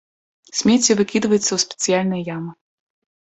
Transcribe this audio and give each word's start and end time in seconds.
Смецце 0.59 0.91
выкідваецца 1.01 1.45
ў 1.53 1.59
спецыяльныя 1.65 2.23
ямы. 2.35 2.51